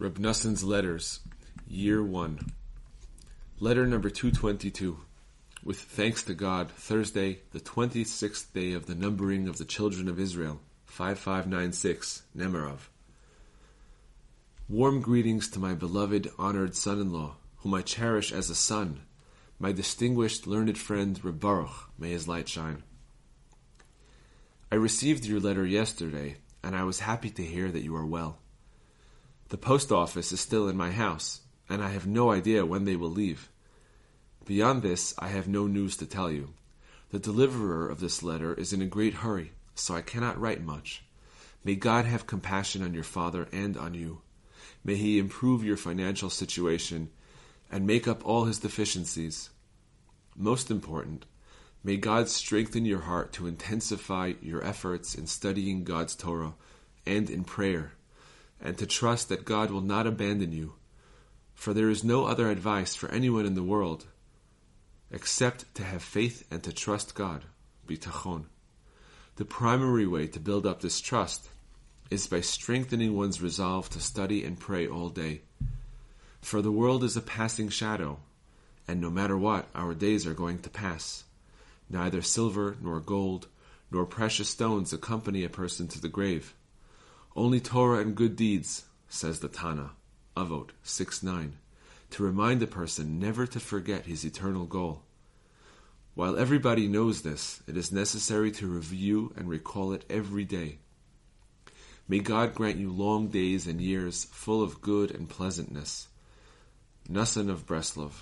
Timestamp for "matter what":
79.10-79.68